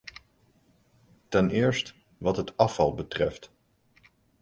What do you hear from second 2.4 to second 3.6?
afval betreft.